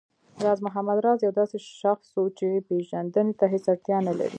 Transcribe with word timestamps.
راز 0.43 0.59
محمد 0.65 0.97
راز 1.05 1.19
يو 1.25 1.31
داسې 1.39 1.57
شخص 1.81 2.07
و 2.17 2.23
چې 2.37 2.47
پېژندنې 2.67 3.33
ته 3.39 3.45
هېڅ 3.53 3.65
اړتيا 3.73 3.97
نه 4.07 4.13
لري 4.19 4.29